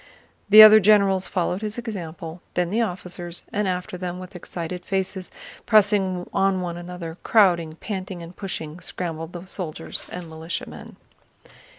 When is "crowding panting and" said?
7.21-8.35